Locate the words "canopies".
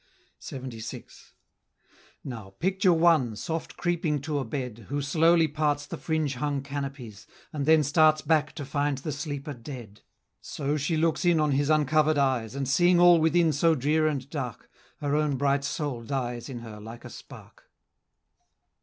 6.63-7.27